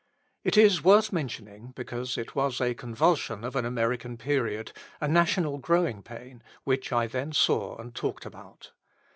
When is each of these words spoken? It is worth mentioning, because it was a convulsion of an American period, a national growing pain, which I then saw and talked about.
It 0.43 0.57
is 0.57 0.83
worth 0.83 1.13
mentioning, 1.13 1.73
because 1.75 2.17
it 2.17 2.33
was 2.33 2.59
a 2.59 2.73
convulsion 2.73 3.43
of 3.43 3.55
an 3.55 3.65
American 3.65 4.17
period, 4.17 4.71
a 4.99 5.07
national 5.07 5.59
growing 5.59 6.01
pain, 6.01 6.41
which 6.63 6.91
I 6.91 7.05
then 7.05 7.33
saw 7.33 7.77
and 7.79 7.93
talked 7.93 8.25
about. 8.25 8.71